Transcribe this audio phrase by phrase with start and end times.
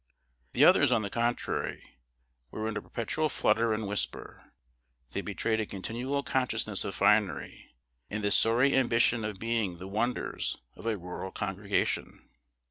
[0.53, 1.99] The others, on the contrary,
[2.49, 4.51] were in a perpetual flutter and whisper;
[5.11, 7.75] they betrayed a continual consciousness of finery,
[8.09, 12.27] and the sorry ambition of being the wonders of a rural congregation.